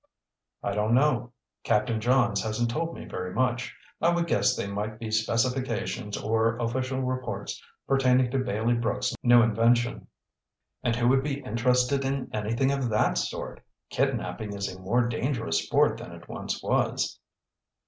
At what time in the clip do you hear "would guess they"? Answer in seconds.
4.09-4.65